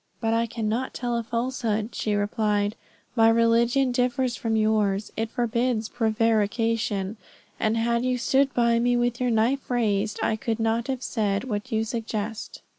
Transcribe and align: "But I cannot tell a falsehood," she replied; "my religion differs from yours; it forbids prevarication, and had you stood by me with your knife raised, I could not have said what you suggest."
"But 0.19 0.33
I 0.33 0.47
cannot 0.47 0.95
tell 0.95 1.15
a 1.15 1.21
falsehood," 1.21 1.93
she 1.93 2.15
replied; 2.15 2.75
"my 3.15 3.29
religion 3.29 3.91
differs 3.91 4.35
from 4.35 4.55
yours; 4.55 5.11
it 5.15 5.29
forbids 5.29 5.89
prevarication, 5.89 7.17
and 7.59 7.77
had 7.77 8.03
you 8.03 8.17
stood 8.17 8.51
by 8.55 8.79
me 8.79 8.97
with 8.97 9.21
your 9.21 9.29
knife 9.29 9.69
raised, 9.69 10.17
I 10.23 10.37
could 10.37 10.59
not 10.59 10.87
have 10.87 11.03
said 11.03 11.43
what 11.43 11.71
you 11.71 11.83
suggest." 11.83 12.63